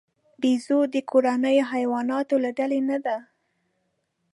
بیزو 0.41 0.79
د 0.93 0.95
کورنیو 1.09 1.69
حیواناتو 1.71 2.35
له 2.43 2.49
ډلې 2.57 2.79
نه 2.89 2.97
دی. 3.05 3.17